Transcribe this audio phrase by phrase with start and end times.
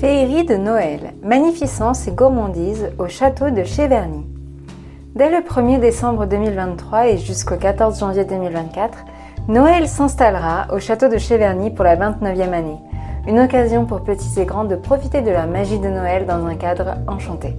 [0.00, 4.24] Féerie de Noël, magnificence et gourmandise au château de Cheverny.
[5.16, 8.98] Dès le 1er décembre 2023 et jusqu'au 14 janvier 2024,
[9.48, 12.78] Noël s'installera au château de Cheverny pour la 29e année.
[13.26, 16.54] Une occasion pour petits et grands de profiter de la magie de Noël dans un
[16.54, 17.56] cadre enchanté.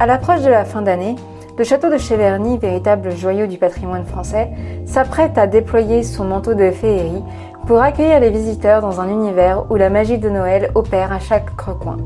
[0.00, 1.14] À l'approche de la fin d'année,
[1.58, 4.50] le château de Cheverny, véritable joyau du patrimoine français,
[4.84, 7.22] s'apprête à déployer son manteau de féerie
[7.68, 11.50] pour accueillir les visiteurs dans un univers où la magie de Noël opère à chaque
[11.60, 11.98] recoin.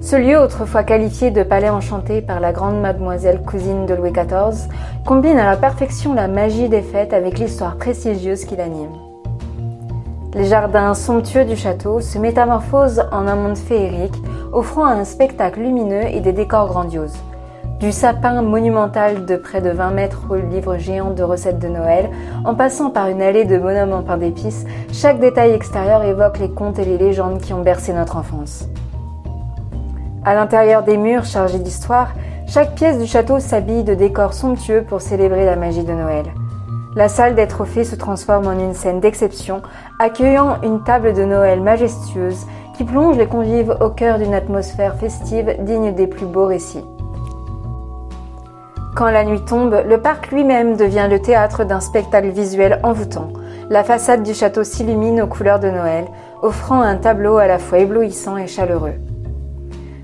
[0.00, 4.68] Ce lieu, autrefois qualifié de palais enchanté par la grande mademoiselle cousine de Louis XIV,
[5.04, 8.92] combine à la perfection la magie des fêtes avec l'histoire prestigieuse qui l'anime.
[10.34, 14.14] Les jardins somptueux du château se métamorphosent en un monde féerique,
[14.52, 17.18] offrant un spectacle lumineux et des décors grandioses.
[17.82, 22.10] Du sapin monumental de près de 20 mètres au livre géant de recettes de Noël,
[22.44, 26.48] en passant par une allée de bonhommes en pain d'épices, chaque détail extérieur évoque les
[26.48, 28.68] contes et les légendes qui ont bercé notre enfance.
[30.24, 32.12] À l'intérieur des murs chargés d'histoire,
[32.46, 36.26] chaque pièce du château s'habille de décors somptueux pour célébrer la magie de Noël.
[36.94, 39.60] La salle des trophées se transforme en une scène d'exception,
[39.98, 42.46] accueillant une table de Noël majestueuse
[42.76, 46.84] qui plonge les convives au cœur d'une atmosphère festive digne des plus beaux récits.
[48.94, 53.28] Quand la nuit tombe, le parc lui-même devient le théâtre d'un spectacle visuel envoûtant.
[53.70, 56.04] La façade du château s'illumine aux couleurs de Noël,
[56.42, 58.96] offrant un tableau à la fois éblouissant et chaleureux.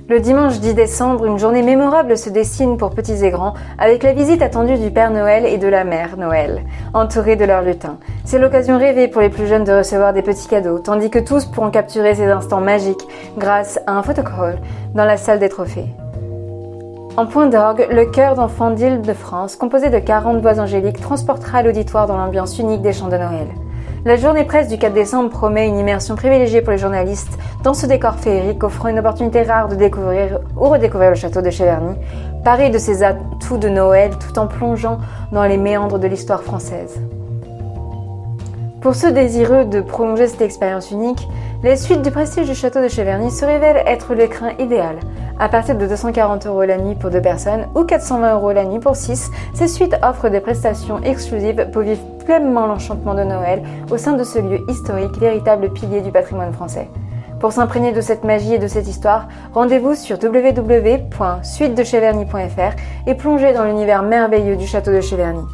[0.08, 4.14] Le dimanche 10 décembre, une journée mémorable se dessine pour petits et grands, avec la
[4.14, 6.62] visite attendue du Père Noël et de la Mère Noël,
[6.95, 7.98] entourés de leurs lutins.
[8.25, 11.45] C'est l'occasion rêvée pour les plus jeunes de recevoir des petits cadeaux, tandis que tous
[11.45, 14.58] pourront capturer ces instants magiques grâce à un photocall
[14.95, 15.89] dans la salle des trophées.
[17.19, 22.16] En point d'orgue, le chœur d'enfants d'Île-de-France, composé de 40 voix angéliques, transportera l'auditoire dans
[22.16, 23.48] l'ambiance unique des chants de Noël.
[24.05, 27.86] La journée presse du 4 décembre promet une immersion privilégiée pour les journalistes dans ce
[27.86, 31.96] décor féerique, offrant une opportunité rare de découvrir ou redécouvrir le château de Cheverny,
[32.44, 34.98] paré de ses atouts de Noël tout en plongeant
[35.33, 37.01] dans les méandres de l'histoire française.
[38.80, 41.27] Pour ceux désireux de prolonger cette expérience unique,
[41.64, 45.01] les suites du prestige du château de Cheverny se révèlent être l'écrin idéal.
[45.41, 48.81] À partir de 240 euros la nuit pour deux personnes ou 420 euros la nuit
[48.81, 53.99] pour six, ces suites offrent des prestations exclusives pour vivre pleinement l'enchantement de Noël au
[53.99, 56.89] sein de ce lieu historique, véritable pilier du patrimoine français.
[57.39, 62.73] Pour s'imprégner de cette magie et de cette histoire, rendez-vous sur www.suitedecheverny.fr
[63.07, 65.45] et plongez dans l'univers merveilleux du château de Cheverny.